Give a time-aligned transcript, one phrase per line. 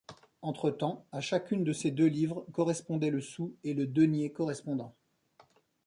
[0.41, 4.95] Entretemps, à chacune de ces deux livres, correspondait le sou et le denier correspondants.